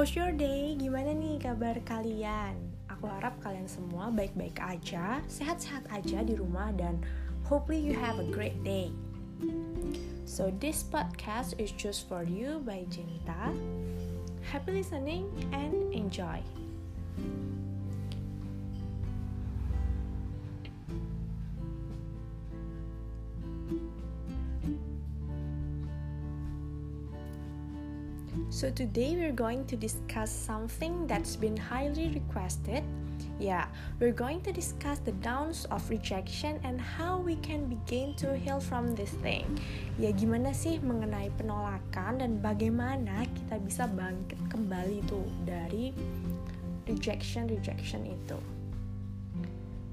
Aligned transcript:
How's 0.00 0.16
your 0.16 0.32
day? 0.32 0.80
Gimana 0.80 1.12
nih 1.12 1.44
kabar 1.44 1.76
kalian? 1.84 2.56
Aku 2.88 3.04
harap 3.04 3.36
kalian 3.44 3.68
semua 3.68 4.08
baik-baik 4.08 4.56
aja, 4.56 5.20
sehat-sehat 5.28 5.92
aja 5.92 6.24
di 6.24 6.40
rumah 6.40 6.72
dan 6.72 6.96
hopefully 7.44 7.76
you 7.76 7.92
have 7.92 8.16
a 8.16 8.24
great 8.32 8.56
day. 8.64 8.88
So 10.24 10.56
this 10.56 10.80
podcast 10.80 11.60
is 11.60 11.68
just 11.76 12.08
for 12.08 12.24
you 12.24 12.64
by 12.64 12.88
Jenita. 12.88 13.52
Happy 14.40 14.80
listening 14.80 15.28
and 15.52 15.76
enjoy. 15.92 16.40
So 28.50 28.66
today 28.66 29.14
we're 29.14 29.30
going 29.30 29.62
to 29.70 29.78
discuss 29.78 30.26
something 30.26 31.06
that's 31.06 31.38
been 31.38 31.54
highly 31.54 32.10
requested. 32.10 32.82
Yeah, 33.38 33.70
we're 34.02 34.10
going 34.10 34.42
to 34.42 34.50
discuss 34.50 34.98
the 34.98 35.14
downs 35.22 35.70
of 35.70 35.86
rejection 35.86 36.58
and 36.66 36.82
how 36.82 37.22
we 37.22 37.38
can 37.46 37.70
begin 37.70 38.18
to 38.18 38.34
heal 38.34 38.58
from 38.58 38.98
this 38.98 39.14
thing. 39.22 39.46
Ya 40.02 40.10
gimana 40.10 40.50
sih 40.50 40.82
mengenai 40.82 41.30
penolakan 41.38 42.26
dan 42.26 42.42
bagaimana 42.42 43.22
kita 43.38 43.62
bisa 43.62 43.86
bangkit 43.86 44.42
kembali 44.50 44.98
tuh 45.06 45.30
dari 45.46 45.94
rejection 46.90 47.46
rejection 47.46 48.02
itu. 48.02 48.42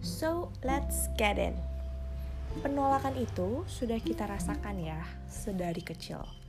So, 0.02 0.50
let's 0.66 1.14
get 1.14 1.38
in. 1.38 1.54
Penolakan 2.66 3.22
itu 3.22 3.62
sudah 3.70 4.02
kita 4.02 4.26
rasakan 4.26 4.82
ya 4.82 4.98
sedari 5.30 5.86
kecil 5.86 6.47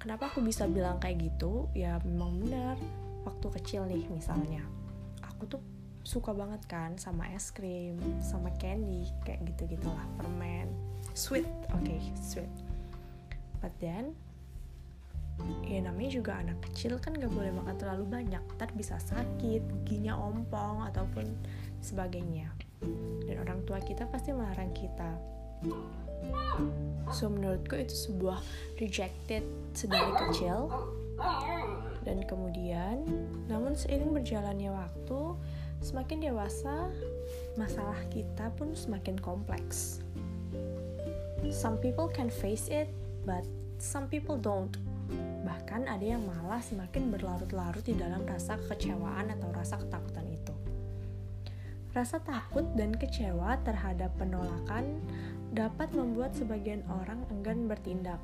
kenapa 0.00 0.28
aku 0.30 0.44
bisa 0.44 0.68
bilang 0.68 1.00
kayak 1.00 1.20
gitu? 1.32 1.68
Ya 1.72 1.98
memang 2.04 2.40
benar. 2.42 2.76
Waktu 3.26 3.46
kecil 3.60 3.88
nih 3.90 4.06
misalnya. 4.10 4.62
Aku 5.34 5.48
tuh 5.50 5.62
suka 6.06 6.30
banget 6.30 6.62
kan 6.70 6.94
sama 6.94 7.26
es 7.34 7.50
krim 7.50 7.98
sama 8.22 8.54
candy 8.62 9.10
kayak 9.26 9.42
gitu 9.50 9.76
gitulah 9.76 10.06
permen. 10.14 10.70
Sweet. 11.18 11.48
Oke 11.74 11.98
okay, 11.98 12.00
sweet. 12.22 12.52
But 13.58 13.74
then 13.82 14.14
ya 15.68 15.84
namanya 15.84 16.16
juga 16.16 16.32
anak 16.40 16.64
kecil 16.70 16.96
kan 16.96 17.12
gak 17.12 17.28
boleh 17.28 17.52
makan 17.52 17.76
terlalu 17.76 18.04
banyak. 18.08 18.42
Ntar 18.56 18.70
bisa 18.78 18.96
sakit 19.02 19.62
giginya 19.84 20.16
ompong 20.16 20.86
ataupun 20.94 21.26
sebagainya. 21.82 22.48
Dan 23.26 23.36
orang 23.42 23.66
tua 23.66 23.82
kita 23.82 24.06
pasti 24.08 24.30
melarang 24.30 24.70
kita 24.72 25.18
So 27.14 27.30
menurutku 27.30 27.78
itu 27.78 27.94
sebuah 28.10 28.42
rejected 28.82 29.46
sedari 29.72 30.10
kecil 30.26 30.68
dan 32.04 32.22
kemudian 32.28 33.02
namun 33.48 33.74
seiring 33.74 34.12
berjalannya 34.12 34.70
waktu 34.70 35.20
semakin 35.80 36.30
dewasa 36.30 36.90
masalah 37.56 37.98
kita 38.12 38.52
pun 38.54 38.74
semakin 38.76 39.16
kompleks. 39.18 40.04
Some 41.48 41.78
people 41.78 42.10
can 42.10 42.28
face 42.28 42.68
it 42.68 42.90
but 43.24 43.46
some 43.78 44.10
people 44.10 44.36
don't. 44.36 44.74
Bahkan 45.46 45.86
ada 45.86 46.02
yang 46.02 46.26
malah 46.26 46.58
semakin 46.58 47.14
berlarut-larut 47.14 47.84
di 47.86 47.94
dalam 47.94 48.26
rasa 48.26 48.58
kekecewaan 48.58 49.30
atau 49.30 49.48
rasa 49.54 49.78
ketakutan 49.78 50.26
itu. 50.26 50.54
Rasa 51.94 52.20
takut 52.20 52.66
dan 52.76 52.92
kecewa 52.92 53.56
terhadap 53.62 54.12
penolakan 54.20 55.00
dapat 55.56 55.88
membuat 55.96 56.36
sebagian 56.36 56.84
orang 56.92 57.24
enggan 57.32 57.64
bertindak. 57.64 58.20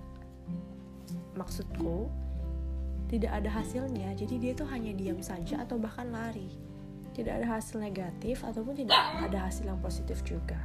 Maksudku, 1.32 2.12
tidak 3.08 3.32
ada 3.40 3.48
hasilnya, 3.48 4.12
jadi 4.12 4.34
dia 4.36 4.52
tuh 4.52 4.68
hanya 4.68 4.92
diam 4.92 5.16
saja 5.24 5.64
atau 5.64 5.80
bahkan 5.80 6.12
lari. 6.12 6.52
Tidak 7.16 7.32
ada 7.32 7.56
hasil 7.56 7.80
negatif 7.80 8.44
ataupun 8.44 8.84
tidak 8.84 9.00
ada 9.24 9.48
hasil 9.48 9.64
yang 9.64 9.80
positif 9.80 10.20
juga. 10.24 10.60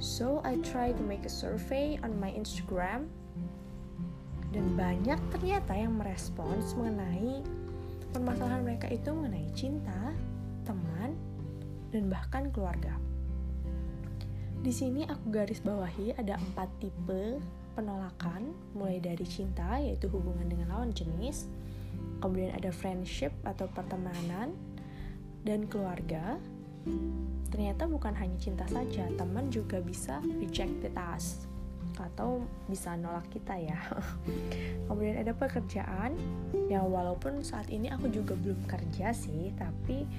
So 0.00 0.44
I 0.44 0.60
try 0.60 0.92
to 0.92 1.02
make 1.04 1.24
a 1.24 1.32
survey 1.32 1.96
on 2.00 2.16
my 2.20 2.32
Instagram 2.32 3.08
dan 4.52 4.64
banyak 4.76 5.20
ternyata 5.32 5.72
yang 5.72 5.96
merespons 5.96 6.76
mengenai 6.76 7.40
permasalahan 8.12 8.64
mereka 8.64 8.88
itu 8.92 9.08
mengenai 9.12 9.48
cinta, 9.56 10.12
teman, 10.68 11.16
dan 11.92 12.12
bahkan 12.12 12.52
keluarga. 12.52 12.96
Di 14.66 14.74
sini 14.74 15.06
aku 15.06 15.30
garis 15.30 15.62
bawahi 15.62 16.18
ada 16.18 16.34
empat 16.42 16.66
tipe 16.82 17.38
penolakan, 17.78 18.50
mulai 18.74 18.98
dari 18.98 19.22
cinta 19.22 19.78
yaitu 19.78 20.10
hubungan 20.10 20.42
dengan 20.50 20.74
lawan 20.74 20.90
jenis, 20.90 21.46
kemudian 22.18 22.50
ada 22.50 22.74
friendship 22.74 23.30
atau 23.46 23.70
pertemanan, 23.70 24.50
dan 25.46 25.70
keluarga. 25.70 26.34
Ternyata 27.54 27.86
bukan 27.86 28.10
hanya 28.18 28.34
cinta 28.42 28.66
saja, 28.66 29.06
teman 29.14 29.54
juga 29.54 29.78
bisa 29.78 30.18
rejected 30.42 30.90
us 30.98 31.46
atau 31.94 32.42
bisa 32.66 32.98
nolak 32.98 33.30
kita 33.30 33.54
ya. 33.54 33.78
kemudian 34.90 35.22
ada 35.22 35.30
pekerjaan 35.30 36.18
yang 36.66 36.90
walaupun 36.90 37.38
saat 37.46 37.70
ini 37.70 37.86
aku 37.86 38.10
juga 38.10 38.34
belum 38.34 38.66
kerja 38.66 39.14
sih, 39.14 39.54
tapi 39.54 40.10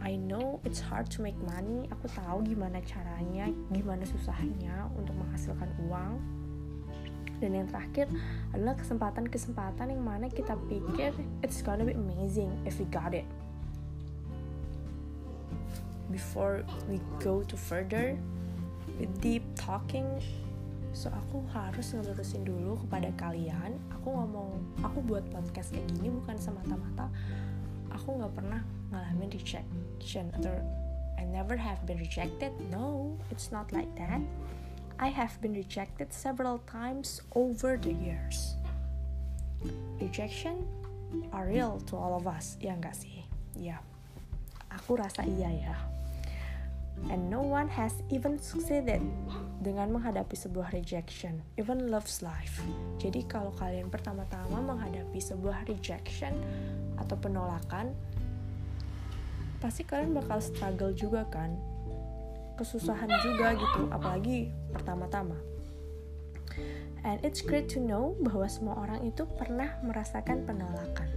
I 0.00 0.16
know 0.16 0.60
it's 0.64 0.80
hard 0.80 1.12
to 1.16 1.22
make 1.22 1.36
money. 1.44 1.84
Aku 1.92 2.08
tahu 2.08 2.40
gimana 2.44 2.80
caranya, 2.82 3.52
gimana 3.68 4.02
susahnya 4.08 4.88
untuk 4.96 5.12
menghasilkan 5.16 5.68
uang. 5.88 6.16
Dan 7.40 7.56
yang 7.56 7.68
terakhir 7.68 8.08
adalah 8.52 8.76
kesempatan-kesempatan 8.76 9.92
yang 9.92 10.04
mana 10.04 10.28
kita 10.28 10.56
pikir 10.68 11.12
it's 11.40 11.64
gonna 11.64 11.84
be 11.84 11.96
amazing 11.96 12.52
if 12.68 12.76
we 12.80 12.88
got 12.88 13.12
it. 13.12 13.24
Before 16.12 16.64
we 16.88 17.00
go 17.22 17.44
to 17.46 17.56
further 17.56 18.16
with 19.00 19.12
deep 19.24 19.46
talking, 19.56 20.20
so 20.92 21.08
aku 21.08 21.40
harus 21.54 21.96
ngelurusin 21.96 22.44
dulu 22.44 22.76
kepada 22.84 23.08
kalian. 23.16 23.78
Aku 24.00 24.12
ngomong, 24.12 24.58
aku 24.84 25.00
buat 25.06 25.24
podcast 25.32 25.72
kayak 25.72 25.86
gini 25.96 26.12
bukan 26.12 26.36
semata-mata 26.36 27.08
aku 27.90 28.16
nggak 28.16 28.32
pernah 28.32 28.62
ngalamin 28.90 29.30
rejection 29.30 30.30
atau 30.34 30.54
I 31.20 31.24
never 31.28 31.54
have 31.54 31.84
been 31.86 32.00
rejected. 32.00 32.50
No, 32.72 33.16
it's 33.30 33.52
not 33.52 33.70
like 33.70 33.90
that. 34.00 34.20
I 35.00 35.08
have 35.08 35.40
been 35.40 35.56
rejected 35.56 36.12
several 36.12 36.60
times 36.68 37.24
over 37.32 37.80
the 37.80 37.92
years. 37.92 38.56
Rejection 40.00 40.64
are 41.32 41.48
real 41.48 41.80
to 41.88 41.96
all 41.96 42.16
of 42.16 42.28
us, 42.28 42.56
ya 42.60 42.76
enggak 42.76 42.96
sih? 42.96 43.24
Ya, 43.56 43.80
aku 44.72 44.96
rasa 45.00 45.24
iya 45.24 45.48
ya. 45.52 45.76
And 47.08 47.32
no 47.32 47.40
one 47.40 47.68
has 47.72 47.96
even 48.12 48.36
succeeded 48.36 49.00
dengan 49.64 49.88
menghadapi 49.88 50.36
sebuah 50.36 50.76
rejection, 50.76 51.40
even 51.56 51.88
love's 51.88 52.20
life. 52.20 52.60
Jadi 53.00 53.24
kalau 53.24 53.56
kalian 53.56 53.88
pertama-tama 53.88 54.60
menghadapi 54.60 55.16
sebuah 55.16 55.64
rejection 55.64 56.36
atau 57.00 57.16
penolakan, 57.16 57.96
pasti 59.60 59.84
kalian 59.84 60.16
bakal 60.16 60.40
struggle 60.40 60.90
juga 60.96 61.28
kan? 61.28 61.54
Kesusahan 62.56 63.08
juga 63.22 63.54
gitu, 63.56 63.88
apalagi 63.92 64.48
pertama-tama. 64.72 65.36
And 67.04 67.16
it's 67.24 67.40
great 67.40 67.72
to 67.72 67.80
know 67.80 68.12
bahwa 68.20 68.44
semua 68.48 68.76
orang 68.76 69.04
itu 69.08 69.24
pernah 69.36 69.80
merasakan 69.80 70.44
penolakan. 70.44 71.08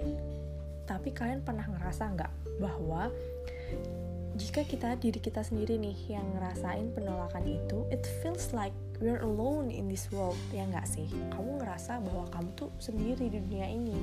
Tapi 0.87 1.11
kalian 1.11 1.43
pernah 1.43 1.67
ngerasa 1.67 2.03
nggak 2.15 2.31
bahwa 2.59 3.11
jika 4.39 4.65
kita 4.65 4.95
diri 4.97 5.19
kita 5.19 5.43
sendiri 5.43 5.77
nih 5.77 6.17
yang 6.19 6.25
ngerasain 6.35 6.89
penolakan 6.95 7.43
itu, 7.45 7.85
it 7.91 8.03
feels 8.23 8.49
like 8.55 8.73
we're 9.03 9.21
alone 9.21 9.69
in 9.69 9.91
this 9.91 10.07
world, 10.09 10.39
ya 10.55 10.63
nggak 10.63 10.87
sih? 10.87 11.05
Kamu 11.35 11.59
ngerasa 11.59 11.99
bahwa 11.99 12.25
kamu 12.31 12.49
tuh 12.55 12.69
sendiri 12.79 13.29
di 13.29 13.39
dunia 13.43 13.67
ini 13.67 13.99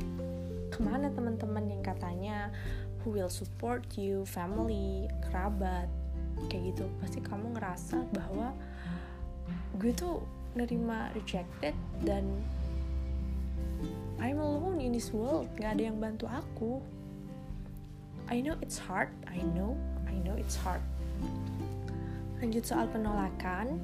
ke 0.70 0.78
mana 0.86 1.10
teman-teman 1.10 1.66
yang 1.66 1.82
katanya 1.82 2.54
who 3.02 3.16
will 3.16 3.32
support 3.32 3.84
you, 3.96 4.24
family, 4.28 5.08
kerabat, 5.28 5.88
kayak 6.52 6.74
gitu. 6.74 6.84
Pasti 7.00 7.20
kamu 7.24 7.56
ngerasa 7.56 8.04
bahwa 8.12 8.52
gue 9.80 9.92
tuh 9.96 10.20
nerima 10.52 11.08
rejected 11.14 11.72
dan 12.02 12.26
I'm 14.20 14.36
alone 14.36 14.84
in 14.84 14.92
this 14.92 15.08
world, 15.16 15.48
gak 15.56 15.80
ada 15.80 15.88
yang 15.88 15.96
bantu 15.96 16.28
aku. 16.28 16.84
I 18.28 18.44
know 18.44 18.54
it's 18.60 18.76
hard, 18.76 19.08
I 19.24 19.40
know, 19.56 19.74
I 20.04 20.14
know 20.20 20.36
it's 20.36 20.60
hard. 20.60 20.84
Lanjut 22.38 22.68
soal 22.68 22.84
penolakan, 22.92 23.80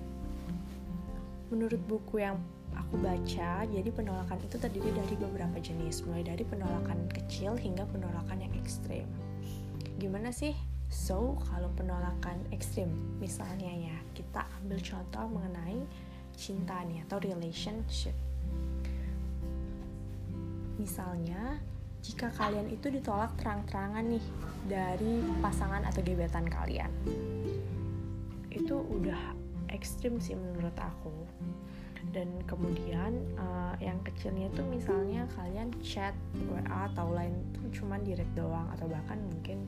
menurut 1.48 1.80
buku 1.88 2.20
yang 2.20 2.36
aku 2.76 3.00
baca, 3.00 3.64
jadi 3.66 3.90
penolakan 3.90 4.38
itu 4.44 4.56
terdiri 4.60 4.90
dari 4.92 5.14
beberapa 5.16 5.56
jenis, 5.58 6.04
mulai 6.04 6.22
dari 6.22 6.44
penolakan 6.44 7.08
kecil 7.10 7.56
hingga 7.56 7.88
penolakan 7.88 8.44
yang 8.44 8.54
ekstrim. 8.60 9.08
Gimana 9.96 10.30
sih? 10.30 10.52
So, 10.86 11.40
kalau 11.50 11.72
penolakan 11.74 12.38
ekstrim, 12.54 12.92
misalnya 13.18 13.72
ya, 13.90 13.96
kita 14.14 14.46
ambil 14.62 14.78
contoh 14.78 15.26
mengenai 15.26 15.82
cinta 16.36 16.84
nih 16.86 17.02
atau 17.08 17.18
relationship. 17.18 18.14
Misalnya, 20.76 21.58
jika 22.06 22.30
kalian 22.38 22.70
itu 22.70 22.86
ditolak 22.86 23.34
terang-terangan 23.34 24.06
nih 24.06 24.26
dari 24.70 25.26
pasangan 25.42 25.82
atau 25.82 25.98
gebetan 26.06 26.46
kalian 26.46 26.92
itu 28.56 28.78
udah 28.78 29.36
ekstrim 29.74 30.16
sih 30.22 30.38
menurut 30.38 30.74
aku 30.78 31.12
dan 32.14 32.28
kemudian 32.46 33.18
uh, 33.38 33.74
yang 33.82 33.98
kecilnya 34.06 34.50
tuh 34.54 34.64
misalnya 34.68 35.26
kalian 35.36 35.72
chat 35.82 36.14
WA 36.48 36.90
atau 36.92 37.10
lain 37.12 37.34
tuh 37.52 37.66
cuman 37.82 38.00
direct 38.06 38.30
doang 38.38 38.66
atau 38.74 38.86
bahkan 38.88 39.18
mungkin 39.32 39.66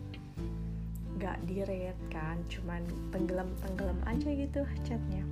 gak 1.19 1.39
direct 1.51 1.99
kan 2.15 2.39
cuman 2.47 2.87
tenggelam 3.11 3.51
tenggelam 3.59 3.99
aja 4.07 4.29
gitu 4.31 4.63
chatnya. 4.87 5.27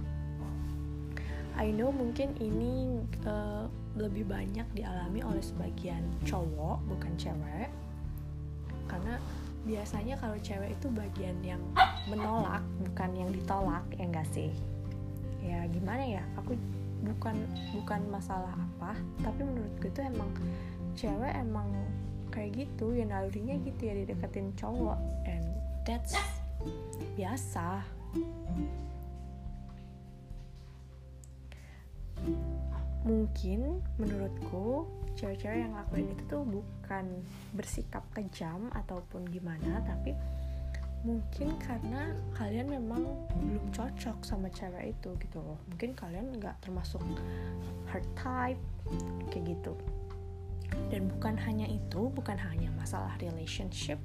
I 1.57 1.73
know 1.73 1.89
mungkin 1.89 2.37
ini 2.37 3.01
uh, 3.25 3.65
lebih 3.97 4.29
banyak 4.29 4.69
dialami 4.77 5.25
oleh 5.25 5.41
sebagian 5.41 6.05
cowok 6.29 6.85
bukan 6.85 7.13
cewek. 7.17 7.73
Karena 8.85 9.17
biasanya 9.65 10.21
kalau 10.21 10.37
cewek 10.45 10.77
itu 10.77 10.87
bagian 10.93 11.37
yang 11.41 11.63
menolak 12.13 12.61
bukan 12.85 13.11
yang 13.17 13.31
ditolak 13.33 13.83
ya 13.97 14.05
enggak 14.05 14.29
sih? 14.37 14.53
Ya 15.41 15.65
gimana 15.73 16.05
ya? 16.05 16.23
Aku 16.45 16.53
bukan 17.15 17.37
bukan 17.71 18.01
masalah 18.11 18.53
apa 18.53 18.99
tapi 19.23 19.47
menurutku 19.47 19.87
itu 19.87 20.01
emang 20.03 20.31
cewek 20.97 21.33
emang 21.37 21.69
kayak 22.37 22.69
gitu 22.69 22.93
ya 22.93 23.09
nalurinya 23.09 23.57
gitu 23.65 23.81
ya 23.89 23.95
dideketin 23.97 24.53
cowok. 24.61 25.01
And 25.25 25.47
that's 25.89 26.13
biasa. 27.17 27.81
Mungkin 33.09 33.81
menurutku 33.97 34.85
cewek-cewek 35.17 35.65
yang 35.65 35.73
lakuin 35.73 36.13
itu 36.13 36.23
tuh 36.29 36.45
bukan 36.45 37.25
bersikap 37.57 38.05
kejam 38.13 38.69
ataupun 38.77 39.25
gimana 39.33 39.81
tapi 39.89 40.13
mungkin 41.05 41.55
karena 41.61 42.17
kalian 42.35 42.73
memang 42.73 43.03
belum 43.37 43.67
cocok 43.75 44.25
sama 44.25 44.49
cewek 44.51 44.97
itu 44.97 45.13
gitu 45.21 45.39
loh. 45.43 45.59
Mungkin 45.69 45.93
kalian 45.93 46.37
nggak 46.41 46.57
termasuk 46.65 47.03
her 47.91 48.03
type 48.17 48.61
kayak 49.31 49.57
gitu. 49.57 49.75
Dan 50.91 51.09
bukan 51.13 51.39
hanya 51.39 51.67
itu 51.67 52.11
bukan 52.11 52.37
hanya 52.39 52.71
masalah 52.75 53.15
relationship 53.23 53.99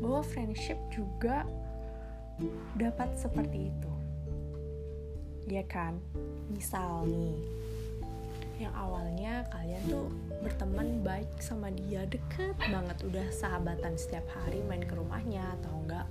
bahwa 0.00 0.22
friendship 0.24 0.78
juga 0.90 1.44
dapat 2.78 3.14
seperti 3.18 3.70
itu. 3.70 3.92
Ya 5.50 5.66
kan? 5.66 5.98
Misal 6.50 7.06
nih 7.10 7.61
yang 8.58 8.74
awalnya 8.76 9.46
kalian 9.48 9.82
tuh 9.88 10.08
berteman 10.42 11.00
baik 11.06 11.30
sama 11.38 11.70
dia 11.72 12.04
deket 12.08 12.56
banget. 12.58 12.96
Udah 13.06 13.26
sahabatan 13.30 13.94
setiap 13.94 14.26
hari 14.32 14.60
main 14.66 14.82
ke 14.82 14.94
rumahnya 14.96 15.44
atau 15.60 15.72
enggak 15.84 16.06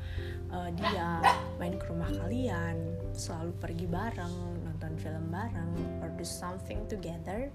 uh, 0.51 0.69
dia 0.73 1.19
main 1.59 1.75
ke 1.75 1.85
rumah 1.91 2.09
kalian 2.23 2.75
selalu 3.11 3.51
pergi 3.59 3.87
bareng 3.87 4.35
nonton 4.63 4.93
film 4.97 5.25
bareng 5.29 5.71
or 6.01 6.09
do 6.15 6.25
something 6.25 6.81
together. 6.87 7.51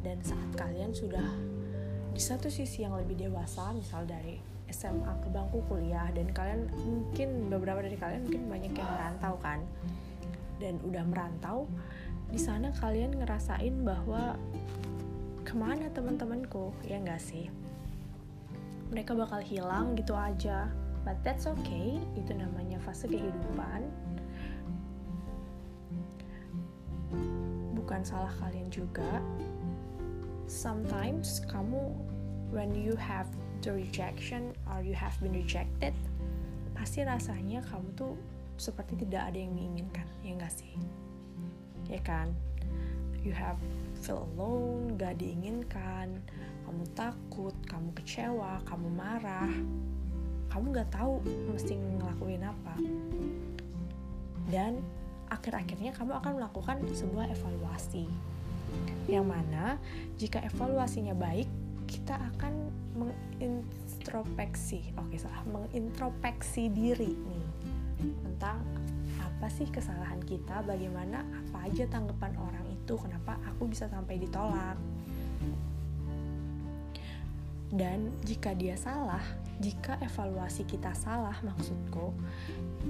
Dan 0.00 0.16
saat 0.24 0.50
kalian 0.56 0.96
sudah 0.96 1.26
di 2.10 2.22
satu 2.22 2.48
sisi 2.48 2.82
yang 2.82 2.96
lebih 2.96 3.28
dewasa 3.28 3.70
misal 3.76 4.08
dari 4.08 4.40
SMA 4.70 5.12
ke 5.20 5.28
bangku 5.34 5.60
kuliah 5.66 6.08
dan 6.14 6.30
kalian 6.30 6.70
mungkin 6.86 7.50
beberapa 7.50 7.82
dari 7.82 7.98
kalian 7.98 8.22
mungkin 8.26 8.42
banyak 8.48 8.72
yang 8.72 8.88
merantau 8.88 9.34
kan? 9.42 9.60
Dan 10.60 10.76
udah 10.84 11.04
merantau 11.08 11.64
di 12.30 12.38
sana 12.38 12.70
kalian 12.78 13.18
ngerasain 13.18 13.82
bahwa 13.82 14.38
ke 15.42 15.54
mana 15.58 15.90
teman-temanku? 15.90 16.70
Ya 16.86 17.02
nggak 17.02 17.18
sih? 17.18 17.50
Mereka 18.94 19.18
bakal 19.18 19.42
hilang 19.42 19.98
gitu 19.98 20.14
aja. 20.14 20.70
But 21.02 21.18
that's 21.26 21.50
okay. 21.50 21.98
Itu 22.14 22.34
namanya 22.38 22.78
fase 22.82 23.10
kehidupan. 23.10 23.82
Bukan 27.74 28.00
salah 28.06 28.30
kalian 28.38 28.70
juga. 28.70 29.18
Sometimes 30.46 31.42
kamu 31.50 31.94
when 32.50 32.74
you 32.74 32.94
have 32.94 33.26
the 33.62 33.70
rejection 33.74 34.54
or 34.66 34.82
you 34.82 34.94
have 34.94 35.14
been 35.22 35.34
rejected 35.34 35.94
pasti 36.74 37.04
rasanya 37.04 37.60
kamu 37.68 37.92
tuh 37.92 38.14
seperti 38.56 39.04
tidak 39.04 39.30
ada 39.30 39.38
yang 39.38 39.52
menginginkan 39.52 40.06
ya 40.24 40.32
nggak 40.32 40.48
sih 40.48 40.72
ya 41.90 42.00
kan? 42.06 42.30
You 43.20 43.36
have 43.36 43.60
feel 44.00 44.24
alone 44.32 44.96
gak 44.96 45.20
diinginkan 45.20 46.24
kamu 46.64 46.84
takut 46.94 47.52
kamu 47.66 47.90
kecewa 47.98 48.62
kamu 48.64 48.88
marah. 48.94 49.50
Kamu 50.50 50.70
gak 50.70 50.94
tahu 50.94 51.18
mesti 51.50 51.74
ngelakuin 51.74 52.46
apa. 52.46 52.74
Dan 54.50 54.82
akhir-akhirnya 55.30 55.94
kamu 55.94 56.12
akan 56.18 56.32
melakukan 56.38 56.82
sebuah 56.90 57.30
evaluasi 57.30 58.06
yang 59.10 59.26
mana 59.26 59.78
jika 60.14 60.38
evaluasinya 60.46 61.14
baik 61.14 61.46
kita 61.90 62.14
akan 62.34 62.70
mengintrospeksi 62.94 64.94
oke 64.94 65.18
salah 65.18 65.42
mengintrospeksi 65.50 66.70
diri 66.70 67.14
nih 67.14 67.46
tentang 67.98 68.62
apa 69.40 69.48
sih 69.48 69.64
kesalahan 69.72 70.20
kita, 70.20 70.60
bagaimana 70.68 71.24
apa 71.24 71.64
aja 71.64 71.88
tanggapan 71.88 72.36
orang 72.36 72.60
itu, 72.76 72.92
kenapa 73.00 73.40
aku 73.48 73.72
bisa 73.72 73.88
sampai 73.88 74.20
ditolak. 74.20 74.76
Dan 77.72 78.12
jika 78.20 78.52
dia 78.52 78.76
salah, 78.76 79.24
jika 79.56 79.96
evaluasi 80.04 80.68
kita 80.68 80.92
salah 80.92 81.32
maksudku, 81.40 82.12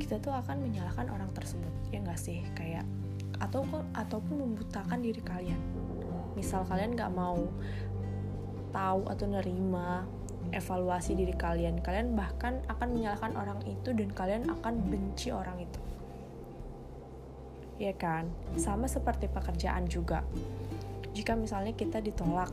kita 0.03 0.19
tuh 0.19 0.35
akan 0.35 0.59
menyalahkan 0.59 1.07
orang 1.15 1.31
tersebut, 1.39 1.71
ya 1.95 2.03
nggak 2.03 2.19
sih? 2.19 2.43
Kayak 2.59 2.83
atau 3.39 3.63
ataupun 3.95 4.43
membutakan 4.43 5.07
diri 5.07 5.23
kalian. 5.23 5.63
Misal 6.35 6.67
kalian 6.67 6.99
nggak 6.99 7.15
mau 7.15 7.47
tahu 8.75 9.07
atau 9.07 9.27
nerima 9.31 10.03
evaluasi 10.51 11.15
diri 11.15 11.39
kalian, 11.39 11.79
kalian 11.79 12.19
bahkan 12.19 12.59
akan 12.67 12.91
menyalahkan 12.91 13.39
orang 13.39 13.63
itu 13.71 13.95
dan 13.95 14.11
kalian 14.11 14.51
akan 14.51 14.83
benci 14.91 15.31
orang 15.31 15.63
itu 15.63 15.90
ya 17.81 17.97
kan? 17.97 18.29
Sama 18.61 18.85
seperti 18.85 19.27
pekerjaan 19.33 19.89
juga. 19.89 20.21
Jika 21.17 21.33
misalnya 21.33 21.73
kita 21.73 22.05
ditolak, 22.05 22.53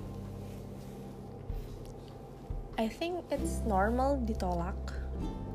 I 2.80 2.88
think 2.88 3.28
it's 3.28 3.60
normal 3.68 4.24
ditolak. 4.24 4.80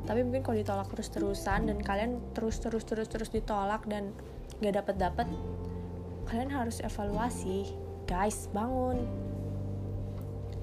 Tapi 0.04 0.20
mungkin 0.26 0.44
kalau 0.44 0.58
ditolak 0.60 0.92
terus-terusan 0.92 1.72
dan 1.72 1.78
kalian 1.80 2.20
terus-terus 2.36 2.84
terus-terus 2.84 3.32
ditolak 3.32 3.88
dan 3.88 4.12
gak 4.60 4.76
dapet-dapet, 4.76 5.26
kalian 6.28 6.52
harus 6.52 6.84
evaluasi. 6.84 7.72
Guys, 8.04 8.52
bangun. 8.52 9.08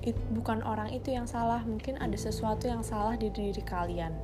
It, 0.06 0.16
bukan 0.32 0.64
orang 0.64 0.94
itu 0.94 1.12
yang 1.12 1.26
salah, 1.28 1.66
mungkin 1.66 2.00
ada 2.00 2.16
sesuatu 2.16 2.70
yang 2.70 2.86
salah 2.86 3.20
di 3.20 3.28
diri 3.34 3.60
kalian 3.64 4.16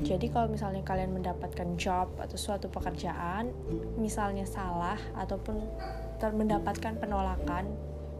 jadi 0.00 0.26
kalau 0.32 0.48
misalnya 0.48 0.80
kalian 0.80 1.12
mendapatkan 1.12 1.76
job 1.76 2.08
atau 2.16 2.36
suatu 2.40 2.72
pekerjaan, 2.72 3.52
misalnya 4.00 4.48
salah 4.48 4.98
ataupun 5.14 5.60
mendapatkan 6.22 6.96
penolakan 6.96 7.68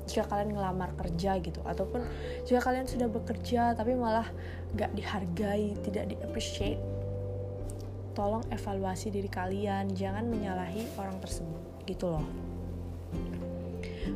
jika 0.04 0.26
kalian 0.26 0.58
ngelamar 0.58 0.90
kerja 0.98 1.38
gitu 1.38 1.62
ataupun 1.62 2.02
jika 2.42 2.58
kalian 2.58 2.90
sudah 2.90 3.06
bekerja 3.06 3.72
tapi 3.78 3.94
malah 3.94 4.26
gak 4.74 4.90
dihargai, 4.98 5.78
tidak 5.86 6.10
di 6.10 6.16
appreciate, 6.20 6.82
tolong 8.12 8.44
evaluasi 8.50 9.08
diri 9.14 9.30
kalian, 9.30 9.94
jangan 9.94 10.26
menyalahi 10.26 10.86
orang 10.98 11.16
tersebut 11.22 11.62
gitu 11.86 12.12
loh. 12.12 12.26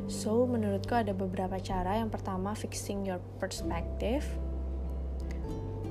So, 0.06 0.46
menurutku 0.46 0.94
ada 0.94 1.14
beberapa 1.14 1.58
cara. 1.62 1.98
Yang 1.98 2.18
pertama, 2.18 2.54
fixing 2.54 3.06
your 3.06 3.22
perspective 3.38 4.26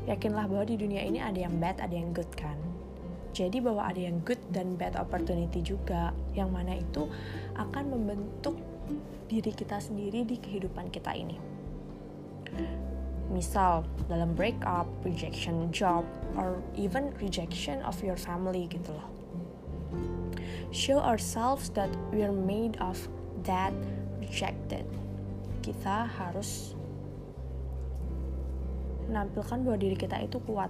yakinlah 0.05 0.45
bahwa 0.49 0.65
di 0.65 0.77
dunia 0.77 1.01
ini 1.01 1.21
ada 1.21 1.37
yang 1.37 1.57
bad, 1.57 1.81
ada 1.81 1.93
yang 1.93 2.13
good 2.13 2.29
kan. 2.37 2.57
Jadi 3.35 3.59
bahwa 3.59 3.83
ada 3.83 3.99
yang 3.99 4.23
good 4.23 4.39
dan 4.55 4.79
bad 4.79 4.95
opportunity 4.95 5.59
juga, 5.59 6.15
yang 6.31 6.55
mana 6.55 6.79
itu 6.79 7.09
akan 7.59 7.91
membentuk 7.91 8.55
diri 9.27 9.51
kita 9.51 9.81
sendiri 9.81 10.23
di 10.23 10.39
kehidupan 10.39 10.87
kita 10.87 11.11
ini. 11.11 11.35
Misal 13.33 13.83
dalam 14.07 14.37
breakup, 14.37 14.87
rejection 15.03 15.67
job, 15.73 16.05
or 16.39 16.61
even 16.77 17.11
rejection 17.19 17.81
of 17.83 17.99
your 17.99 18.15
family 18.15 18.69
gitu 18.69 18.93
loh. 18.93 19.09
Show 20.71 21.01
ourselves 21.01 21.73
that 21.73 21.89
we're 22.13 22.35
made 22.35 22.79
of 22.79 22.95
that 23.43 23.73
rejected. 24.21 24.85
Kita 25.65 26.05
harus 26.07 26.74
menampilkan 29.15 29.63
bahwa 29.63 29.79
diri 29.79 29.95
kita 29.95 30.19
itu 30.19 30.43
kuat. 30.43 30.67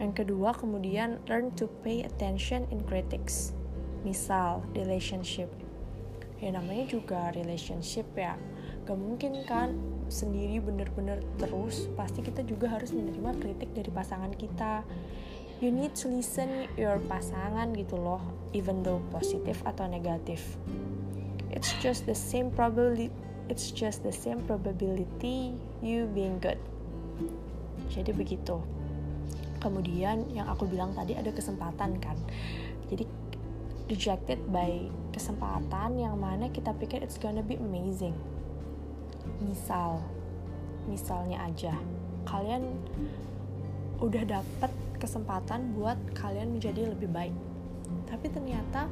Yang 0.00 0.24
kedua, 0.24 0.56
kemudian 0.56 1.20
learn 1.28 1.52
to 1.52 1.68
pay 1.84 2.08
attention 2.08 2.64
in 2.72 2.80
critics. 2.88 3.52
Misal, 4.00 4.64
relationship. 4.72 5.52
Ya 6.40 6.56
namanya 6.56 6.88
juga 6.88 7.28
relationship 7.36 8.08
ya. 8.16 8.40
gak 8.88 8.96
mungkin 8.96 9.44
kan 9.44 9.76
sendiri 10.08 10.64
bener-bener 10.64 11.20
terus 11.36 11.92
pasti 11.92 12.24
kita 12.24 12.40
juga 12.40 12.72
harus 12.72 12.88
menerima 12.88 13.36
kritik 13.36 13.68
dari 13.76 13.92
pasangan 13.92 14.32
kita 14.32 14.80
you 15.60 15.68
need 15.68 15.92
to 15.92 16.08
listen 16.08 16.64
your 16.80 16.96
pasangan 17.04 17.76
gitu 17.76 18.00
loh 18.00 18.24
even 18.56 18.80
though 18.80 19.04
positif 19.12 19.60
atau 19.68 19.84
negatif 19.84 20.56
it's 21.52 21.76
just 21.84 22.08
the 22.08 22.16
same 22.16 22.48
probability 22.48 23.12
it's 23.52 23.68
just 23.68 24.00
the 24.00 24.14
same 24.14 24.40
probability 24.48 25.52
you 25.82 26.10
being 26.10 26.38
good. 26.42 26.58
Jadi 27.92 28.10
begitu. 28.14 28.58
Kemudian 29.58 30.30
yang 30.30 30.46
aku 30.46 30.70
bilang 30.70 30.94
tadi 30.94 31.18
ada 31.18 31.30
kesempatan 31.34 31.98
kan? 31.98 32.14
Jadi 32.88 33.04
rejected 33.88 34.38
by 34.52 34.86
kesempatan 35.10 35.98
yang 35.98 36.14
mana 36.20 36.52
kita 36.52 36.70
pikir 36.76 37.02
it's 37.02 37.18
gonna 37.18 37.42
be 37.42 37.58
amazing. 37.58 38.14
Misal 39.42 40.04
misalnya 40.86 41.44
aja 41.44 41.74
kalian 42.28 42.76
udah 43.98 44.24
dapet 44.24 44.72
kesempatan 45.00 45.74
buat 45.74 45.96
kalian 46.14 46.54
menjadi 46.54 46.92
lebih 46.92 47.08
baik. 47.10 47.34
Tapi 48.06 48.26
ternyata 48.28 48.86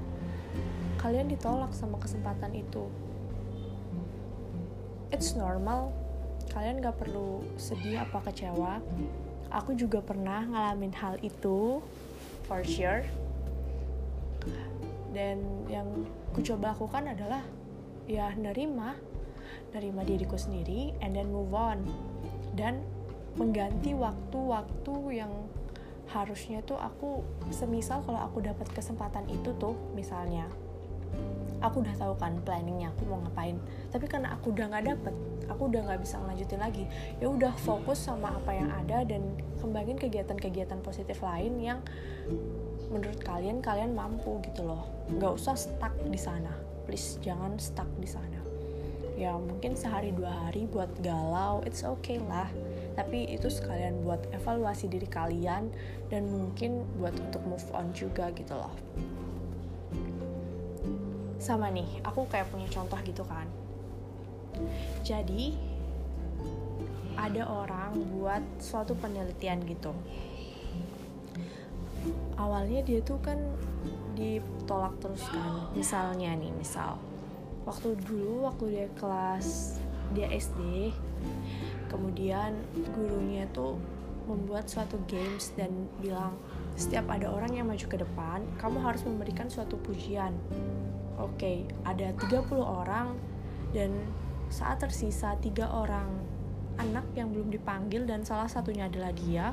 kalian 0.99 1.29
ditolak 1.29 1.71
sama 1.77 2.01
kesempatan 2.01 2.57
itu. 2.57 2.89
It's 5.13 5.39
normal 5.39 5.95
kalian 6.57 6.81
gak 6.81 6.97
perlu 6.97 7.45
sedih 7.61 8.01
apa 8.01 8.25
kecewa. 8.25 8.81
Aku 9.53 9.77
juga 9.77 10.01
pernah 10.01 10.41
ngalamin 10.49 10.97
hal 10.97 11.21
itu 11.21 11.85
for 12.49 12.65
sure. 12.65 13.05
Dan 15.13 15.69
yang 15.69 16.09
ku 16.33 16.41
coba 16.41 16.73
lakukan 16.73 17.13
adalah 17.13 17.45
ya 18.09 18.33
nerima 18.41 18.97
nerima 19.77 20.01
diriku 20.09 20.41
sendiri 20.41 20.97
and 21.05 21.13
then 21.13 21.29
move 21.29 21.53
on. 21.53 21.85
Dan 22.57 22.81
mengganti 23.37 23.93
waktu-waktu 23.93 25.21
yang 25.21 25.33
harusnya 26.09 26.65
tuh 26.65 26.81
aku 26.81 27.21
semisal 27.53 28.01
kalau 28.09 28.25
aku 28.25 28.41
dapat 28.41 28.65
kesempatan 28.73 29.29
itu 29.29 29.53
tuh 29.61 29.77
misalnya 29.93 30.49
aku 31.61 31.85
udah 31.85 31.95
tahu 31.97 32.15
kan 32.19 32.37
planningnya 32.45 32.93
aku 32.93 33.09
mau 33.09 33.21
ngapain. 33.25 33.57
Tapi 33.93 34.05
karena 34.09 34.37
aku 34.37 34.53
udah 34.53 34.67
nggak 34.73 34.85
dapet 34.93 35.15
aku 35.47 35.71
udah 35.71 35.81
nggak 35.87 36.01
bisa 36.03 36.19
ngelanjutin 36.21 36.61
lagi. 36.61 36.85
Ya 37.23 37.27
udah 37.31 37.55
fokus 37.63 38.03
sama 38.03 38.35
apa 38.35 38.53
yang 38.55 38.71
ada 38.71 39.07
dan 39.07 39.23
kembangin 39.63 39.99
kegiatan-kegiatan 39.99 40.83
positif 40.83 41.23
lain 41.23 41.59
yang 41.63 41.79
menurut 42.91 43.19
kalian 43.23 43.63
kalian 43.63 43.95
mampu 43.95 44.39
gitu 44.45 44.67
loh. 44.67 44.87
Nggak 45.11 45.33
usah 45.39 45.55
stuck 45.55 45.95
di 46.07 46.19
sana. 46.19 46.53
Please 46.87 47.19
jangan 47.23 47.59
stuck 47.59 47.89
di 47.99 48.07
sana. 48.07 48.39
Ya 49.17 49.33
mungkin 49.33 49.73
sehari 49.73 50.13
dua 50.13 50.29
hari 50.29 50.69
buat 50.69 50.93
galau 51.01 51.65
it's 51.65 51.83
okay 51.83 52.21
lah. 52.21 52.51
Tapi 52.97 53.29
itu 53.29 53.49
sekalian 53.53 54.05
buat 54.05 54.25
evaluasi 54.33 54.89
diri 54.89 55.09
kalian 55.09 55.69
dan 56.09 56.23
mungkin 56.33 56.85
buat 56.97 57.13
untuk 57.17 57.45
move 57.45 57.69
on 57.77 57.93
juga 57.93 58.33
gitu 58.33 58.57
loh 58.57 58.73
sama 61.47 61.71
nih 61.71 61.87
aku 62.03 62.27
kayak 62.27 62.51
punya 62.51 62.67
contoh 62.67 62.99
gitu 63.07 63.23
kan. 63.23 63.47
Jadi 65.07 65.55
ada 67.15 67.47
orang 67.47 67.95
buat 68.19 68.43
suatu 68.59 68.99
penelitian 68.99 69.63
gitu. 69.63 69.95
Awalnya 72.35 72.83
dia 72.83 72.99
tuh 73.07 73.23
kan 73.23 73.39
ditolak 74.19 74.99
terus 74.99 75.23
kan 75.31 75.71
misalnya 75.79 76.35
nih 76.35 76.51
misal. 76.51 76.99
Waktu 77.63 77.95
dulu 78.03 78.51
waktu 78.51 78.65
dia 78.75 78.87
kelas 78.99 79.79
dia 80.15 80.27
SD 80.31 80.91
kemudian 81.91 82.55
gurunya 82.95 83.47
tuh 83.55 83.79
membuat 84.27 84.67
suatu 84.67 84.99
games 85.07 85.55
dan 85.55 85.71
bilang 86.03 86.35
setiap 86.75 87.07
ada 87.11 87.31
orang 87.31 87.55
yang 87.55 87.67
maju 87.67 87.87
ke 87.87 87.99
depan 87.99 88.43
kamu 88.59 88.79
harus 88.83 89.03
memberikan 89.07 89.51
suatu 89.51 89.79
pujian 89.81 90.35
oke 91.17 91.37
okay, 91.37 91.67
ada 91.83 92.13
30 92.15 92.47
orang 92.61 93.17
dan 93.75 93.93
saat 94.49 94.79
tersisa 94.79 95.35
tiga 95.43 95.69
orang 95.69 96.07
anak 96.77 97.05
yang 97.17 97.33
belum 97.33 97.51
dipanggil 97.51 98.05
dan 98.05 98.23
salah 98.23 98.47
satunya 98.47 98.87
adalah 98.87 99.11
dia 99.13 99.51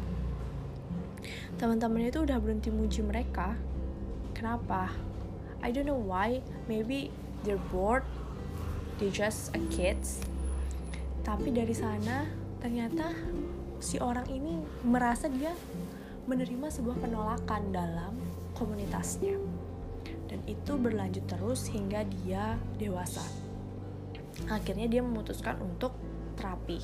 teman-temannya 1.55 2.11
itu 2.11 2.19
udah 2.27 2.37
berhenti 2.43 2.67
muji 2.67 2.99
mereka. 2.99 3.55
Kenapa? 4.35 4.91
I 5.63 5.71
don't 5.71 5.87
know 5.87 5.95
why. 5.95 6.43
Maybe 6.67 7.07
they're 7.47 7.61
bored 7.71 8.03
they 8.99 9.09
just 9.09 9.55
a 9.55 9.61
kids. 9.71 10.21
Tapi 11.23 11.55
dari 11.55 11.71
sana 11.71 12.27
ternyata 12.59 13.11
si 13.79 13.99
orang 13.99 14.27
ini 14.31 14.59
merasa 14.83 15.27
dia 15.27 15.51
menerima 16.27 16.71
sebuah 16.71 17.03
penolakan 17.03 17.75
dalam 17.75 18.15
komunitasnya 18.55 19.35
dan 20.27 20.39
itu 20.47 20.73
berlanjut 20.79 21.25
terus 21.27 21.67
hingga 21.69 22.07
dia 22.21 22.57
dewasa. 22.79 23.23
Akhirnya 24.49 24.89
dia 24.89 25.01
memutuskan 25.05 25.59
untuk 25.61 25.93
terapi. 26.35 26.81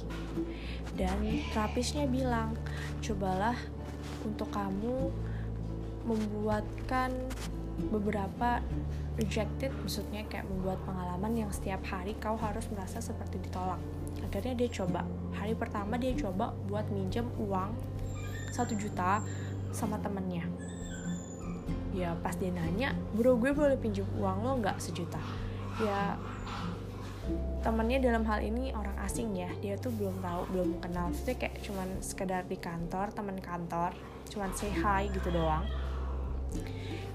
Dan 0.94 1.42
terapisnya 1.52 2.06
bilang 2.06 2.54
cobalah 3.02 3.58
untuk 4.22 4.54
kamu 4.54 5.10
membuatkan 6.06 7.12
beberapa 7.90 8.60
rejected 9.16 9.72
maksudnya 9.84 10.28
kayak 10.28 10.48
membuat 10.52 10.80
pengalaman 10.84 11.48
yang 11.48 11.52
setiap 11.52 11.80
hari 11.88 12.12
kau 12.20 12.36
harus 12.36 12.68
merasa 12.72 13.00
seperti 13.00 13.40
ditolak. 13.40 13.80
Akhirnya 14.24 14.54
dia 14.56 14.70
coba. 14.70 15.08
Hari 15.40 15.56
pertama 15.56 15.96
dia 15.96 16.12
coba 16.14 16.52
buat 16.68 16.86
minjem 16.92 17.26
uang 17.40 17.72
satu 18.52 18.76
juta 18.76 19.24
sama 19.72 20.02
temennya 20.02 20.44
ya 22.00 22.16
pas 22.24 22.32
dia 22.40 22.56
nanya 22.56 22.96
bro 23.12 23.36
gue 23.36 23.52
boleh 23.52 23.76
pinjam 23.76 24.08
uang 24.16 24.40
lo 24.48 24.52
nggak 24.64 24.80
sejuta? 24.80 25.20
Ya 25.84 26.16
temennya 27.60 28.00
dalam 28.00 28.24
hal 28.24 28.40
ini 28.40 28.72
orang 28.72 28.96
asing 29.04 29.36
ya. 29.36 29.52
Dia 29.60 29.76
tuh 29.76 29.92
belum 29.92 30.24
tahu 30.24 30.42
belum 30.56 30.70
kenal. 30.80 31.12
Sih 31.12 31.36
kayak 31.36 31.60
cuman 31.68 32.00
sekedar 32.00 32.48
di 32.48 32.56
kantor 32.56 33.12
teman 33.12 33.38
kantor 33.44 33.92
cuman 34.32 34.50
say 34.56 34.72
hi 34.72 35.12
gitu 35.12 35.30
doang. 35.34 35.68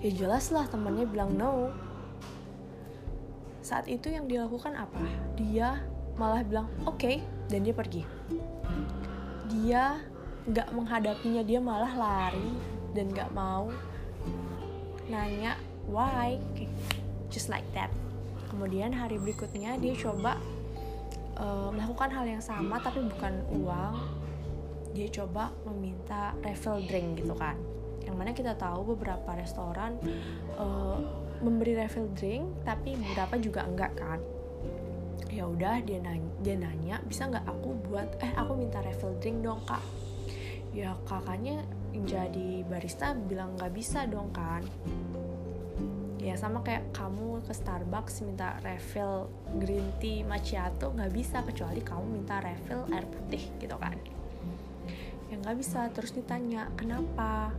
Ya 0.04 0.10
jelas 0.12 0.52
lah 0.52 0.68
temennya 0.68 1.08
bilang 1.08 1.32
no. 1.32 1.72
Saat 3.64 3.88
itu 3.88 4.12
yang 4.12 4.28
dilakukan 4.28 4.76
apa? 4.76 5.00
Dia 5.40 5.80
malah 6.20 6.44
bilang 6.44 6.68
oke 6.84 7.00
okay, 7.00 7.24
dan 7.48 7.64
dia 7.64 7.72
pergi. 7.72 8.04
Dia 9.48 9.96
nggak 10.44 10.76
menghadapinya 10.76 11.40
dia 11.40 11.56
malah 11.56 11.96
lari 11.96 12.52
dan 12.92 13.08
nggak 13.08 13.32
mau 13.32 13.72
nanya 15.08 15.61
why? 15.88 16.40
Just 17.28 17.50
like 17.50 17.66
that. 17.75 17.90
Kemudian 18.49 18.94
hari 18.94 19.18
berikutnya 19.18 19.75
dia 19.82 19.94
coba 19.99 20.38
uh, 21.37 21.68
melakukan 21.75 22.11
hal 22.14 22.25
yang 22.26 22.42
sama 22.44 22.78
tapi 22.78 23.02
bukan 23.02 23.42
uang. 23.50 23.94
Dia 24.94 25.11
coba 25.11 25.50
meminta 25.66 26.38
refill 26.46 26.78
drink 26.87 27.25
gitu 27.25 27.34
kan. 27.34 27.58
Yang 28.06 28.16
mana 28.16 28.30
kita 28.30 28.54
tahu 28.54 28.94
beberapa 28.94 29.34
restoran 29.34 29.99
uh, 30.54 31.02
memberi 31.42 31.75
refill 31.75 32.06
drink 32.14 32.46
tapi 32.62 32.94
beberapa 32.94 33.34
juga 33.42 33.66
enggak 33.66 33.92
kan. 33.99 34.23
Ya 35.34 35.50
udah 35.50 35.82
dia 35.82 35.99
nanya 35.99 36.30
dia 36.46 36.54
nanya 36.54 36.96
bisa 37.02 37.26
nggak 37.26 37.42
aku 37.42 37.75
buat 37.90 38.06
eh 38.23 38.30
aku 38.38 38.54
minta 38.54 38.78
refill 38.87 39.18
drink 39.18 39.42
dong 39.42 39.58
kak? 39.66 39.82
Ya 40.70 40.94
kakaknya 41.11 41.66
jadi 42.02 42.66
barista 42.66 43.14
bilang 43.14 43.54
nggak 43.54 43.70
bisa 43.70 44.02
dong 44.10 44.34
kan? 44.34 44.66
Ya 46.18 46.34
sama 46.34 46.64
kayak 46.66 46.90
kamu 46.90 47.44
ke 47.46 47.52
Starbucks 47.54 48.26
minta 48.26 48.58
refill 48.66 49.30
green 49.62 49.94
tea 50.02 50.26
macchiato 50.26 50.90
nggak 50.90 51.12
bisa 51.14 51.44
kecuali 51.46 51.84
kamu 51.84 52.18
minta 52.18 52.42
refill 52.42 52.82
air 52.90 53.06
putih 53.06 53.46
gitu 53.62 53.76
kan? 53.78 53.94
Ya 55.30 55.38
nggak 55.38 55.56
bisa. 55.60 55.86
Terus 55.94 56.10
ditanya 56.16 56.72
kenapa? 56.74 57.54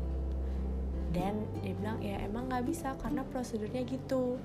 Dan 1.15 1.47
dia 1.63 1.71
bilang 1.79 2.03
ya 2.03 2.19
emang 2.25 2.51
nggak 2.51 2.65
bisa 2.67 2.97
karena 2.99 3.23
prosedurnya 3.23 3.87
gitu. 3.87 4.35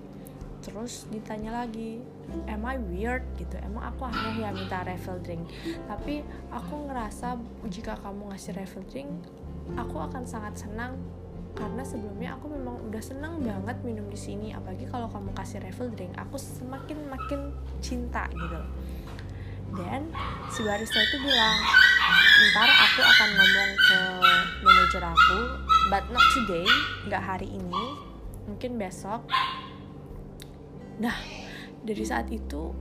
Terus 0.61 1.09
ditanya 1.09 1.65
lagi 1.65 2.05
am 2.47 2.63
I 2.69 2.77
weird? 2.77 3.25
Gitu. 3.41 3.57
Emang 3.65 3.91
aku 3.91 4.07
aneh 4.07 4.45
ya 4.45 4.53
minta 4.53 4.85
refill 4.85 5.19
drink. 5.25 5.49
Tapi 5.89 6.21
aku 6.53 6.87
ngerasa 6.87 7.41
jika 7.73 7.97
kamu 8.05 8.31
ngasih 8.31 8.53
refill 8.55 8.85
drink 8.87 9.09
aku 9.77 9.97
akan 10.01 10.23
sangat 10.27 10.67
senang 10.67 10.97
karena 11.55 11.83
sebelumnya 11.83 12.39
aku 12.39 12.47
memang 12.47 12.79
udah 12.89 13.03
senang 13.03 13.43
banget 13.43 13.77
minum 13.83 14.07
di 14.07 14.17
sini 14.17 14.55
apalagi 14.55 14.87
kalau 14.87 15.11
kamu 15.11 15.35
kasih 15.35 15.59
refill 15.61 15.91
drink 15.91 16.15
aku 16.15 16.39
semakin 16.39 16.99
makin 17.11 17.53
cinta 17.83 18.31
gitu. 18.31 18.61
Dan 19.71 20.11
si 20.51 20.67
barista 20.67 20.99
itu 20.99 21.17
bilang 21.23 21.59
ntar 22.51 22.71
aku 22.71 23.01
akan 23.07 23.29
ngomong 23.39 23.71
ke 23.77 24.01
manajer 24.67 25.03
aku 25.05 25.41
but 25.93 26.05
not 26.11 26.27
today 26.35 26.67
nggak 27.07 27.23
hari 27.23 27.49
ini 27.51 27.85
mungkin 28.51 28.81
besok. 28.81 29.23
Nah, 31.01 31.17
dari 31.87 32.05
saat 32.05 32.29
itu 32.29 32.75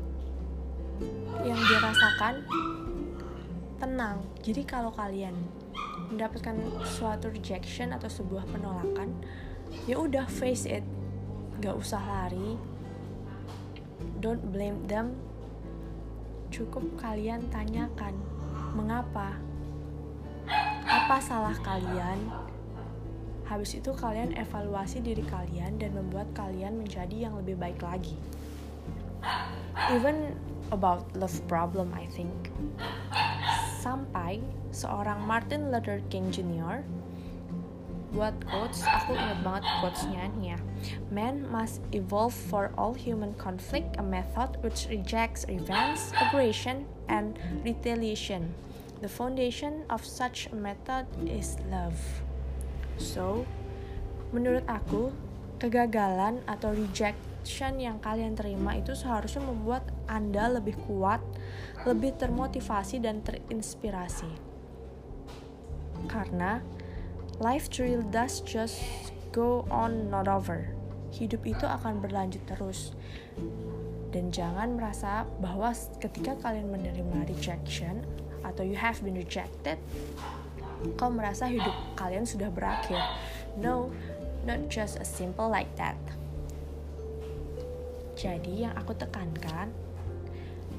yang 1.46 1.55
dirasakan 1.55 2.43
tenang. 3.79 4.17
Jadi 4.43 4.62
kalau 4.67 4.91
kalian 4.91 5.36
mendapatkan 6.10 6.58
suatu 6.84 7.30
rejection 7.30 7.94
atau 7.94 8.10
sebuah 8.10 8.50
penolakan 8.50 9.14
ya 9.86 10.02
udah 10.02 10.26
face 10.26 10.66
it. 10.66 10.86
Gak 11.60 11.76
usah 11.76 12.02
lari. 12.02 12.58
Don't 14.24 14.42
blame 14.50 14.84
them. 14.88 15.16
Cukup 16.50 16.82
kalian 16.98 17.46
tanyakan 17.54 18.16
mengapa? 18.74 19.38
Apa 20.90 21.22
salah 21.22 21.54
kalian? 21.62 22.32
Habis 23.46 23.82
itu 23.82 23.94
kalian 23.94 24.34
evaluasi 24.38 25.02
diri 25.02 25.26
kalian 25.26 25.78
dan 25.78 25.94
membuat 25.94 26.30
kalian 26.34 26.82
menjadi 26.82 27.30
yang 27.30 27.38
lebih 27.38 27.58
baik 27.58 27.82
lagi. 27.82 28.18
Even 29.94 30.34
about 30.70 31.06
love 31.18 31.34
problem 31.50 31.90
I 31.98 32.06
think 32.14 32.54
sampai 33.80 34.44
seorang 34.76 35.24
Martin 35.24 35.72
Luther 35.72 36.04
King 36.12 36.28
Jr. 36.30 36.84
buat 38.10 38.34
quotes, 38.50 38.82
aku 38.90 39.14
ingat 39.14 39.40
banget 39.46 39.64
quotesnya 39.82 40.24
nih 40.42 40.58
ya. 40.58 40.60
Man 41.14 41.46
must 41.46 41.78
evolve 41.94 42.34
for 42.34 42.74
all 42.74 42.98
human 42.98 43.38
conflict 43.38 44.02
a 44.02 44.06
method 44.06 44.58
which 44.66 44.90
rejects 44.90 45.46
revenge, 45.46 46.02
aggression, 46.18 46.90
and 47.06 47.38
retaliation. 47.62 48.50
The 49.00 49.08
foundation 49.08 49.86
of 49.94 50.02
such 50.02 50.50
a 50.50 50.58
method 50.58 51.06
is 51.22 51.62
love. 51.70 51.96
So, 52.98 53.46
menurut 54.34 54.66
aku, 54.66 55.14
kegagalan 55.62 56.42
atau 56.50 56.74
rejection 56.74 57.78
yang 57.78 58.02
kalian 58.02 58.34
terima 58.34 58.76
itu 58.76 58.98
seharusnya 58.98 59.46
membuat 59.46 59.86
Anda 60.10 60.50
lebih 60.60 60.76
kuat, 60.90 61.22
lebih 61.88 62.16
termotivasi 62.20 63.00
dan 63.00 63.24
terinspirasi. 63.24 64.28
Karena 66.12 66.60
life 67.40 67.72
truly 67.72 68.04
does 68.12 68.44
just 68.44 68.84
go 69.32 69.64
on 69.72 70.12
not 70.12 70.28
over. 70.28 70.76
Hidup 71.16 71.48
itu 71.48 71.64
akan 71.64 72.04
berlanjut 72.04 72.44
terus. 72.50 72.92
Dan 74.10 74.34
jangan 74.34 74.74
merasa 74.74 75.24
bahwa 75.38 75.70
ketika 76.02 76.34
kalian 76.42 76.74
menerima 76.74 77.30
rejection 77.30 78.02
atau 78.42 78.66
you 78.66 78.76
have 78.76 78.98
been 79.06 79.16
rejected, 79.16 79.78
kau 80.98 81.12
merasa 81.14 81.46
hidup 81.46 81.74
kalian 81.94 82.26
sudah 82.26 82.50
berakhir. 82.50 83.00
No, 83.60 83.94
not 84.44 84.68
just 84.68 84.98
as 84.98 85.08
simple 85.08 85.48
like 85.48 85.70
that. 85.78 85.98
Jadi 88.20 88.68
yang 88.68 88.76
aku 88.76 88.98
tekankan, 88.98 89.72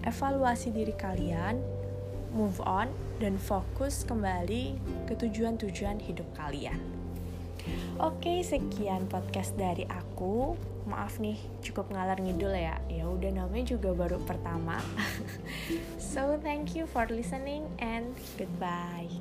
evaluasi 0.04 0.72
diri 0.72 0.94
kalian, 0.96 1.60
move 2.32 2.60
on, 2.62 2.88
dan 3.18 3.36
fokus 3.36 4.06
kembali 4.06 4.78
ke 5.10 5.14
tujuan-tujuan 5.18 6.00
hidup 6.00 6.26
kalian. 6.38 6.78
Oke, 8.00 8.40
sekian 8.40 9.04
podcast 9.12 9.52
dari 9.60 9.84
aku. 9.84 10.56
Maaf 10.88 11.20
nih, 11.20 11.36
cukup 11.60 11.92
ngalar 11.92 12.16
ngidul 12.16 12.56
ya. 12.56 12.80
Ya 12.88 13.04
udah 13.04 13.44
namanya 13.44 13.76
juga 13.76 13.92
baru 13.92 14.16
pertama. 14.24 14.80
so, 16.00 16.40
thank 16.40 16.72
you 16.72 16.88
for 16.88 17.04
listening 17.12 17.68
and 17.76 18.16
goodbye. 18.40 19.12